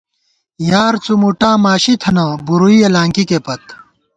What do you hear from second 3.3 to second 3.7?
پت